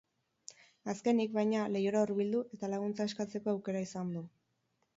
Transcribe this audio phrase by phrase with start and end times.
[0.93, 4.29] Azkenik, baina, leihora hurbildu eta laguntza eskatzeko aukera izan du.